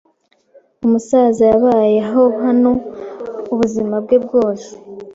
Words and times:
Umusaza 0.85 1.43
yabayeho 1.51 2.21
hano 2.43 2.71
ubuzima 3.53 3.95
bwe 4.03 4.17
bwose. 4.25 4.69